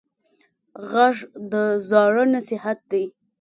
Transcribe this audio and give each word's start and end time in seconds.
غږ 0.91 1.17
د 1.51 1.53
زاړه 1.89 2.23
نصیحت 2.35 2.79
دی 2.91 3.03